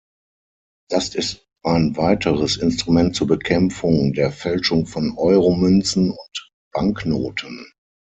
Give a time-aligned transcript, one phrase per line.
[0.89, 7.71] Das ist ein weiteres Instrument zur Bekämpfung der Fälschung von Euro-Münzen und -Banknoten.